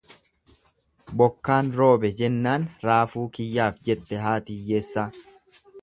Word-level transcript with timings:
Bokkaan 1.21 1.69
roobe 1.81 2.11
jennaan 2.23 2.65
raafuu 2.89 3.27
kiyyaaf 3.37 3.79
jette 3.91 4.23
haati 4.27 4.57
iyyeessaa. 4.61 5.07